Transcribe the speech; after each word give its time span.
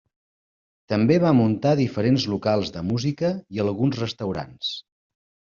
També 0.93 1.17
va 1.23 1.33
muntar 1.39 1.73
diferents 1.81 2.25
locals 2.33 2.73
de 2.79 2.83
música 2.89 3.31
i 3.59 3.63
alguns 3.67 4.03
restaurants. 4.07 4.73